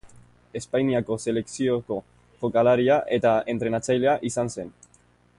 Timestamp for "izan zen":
4.31-4.73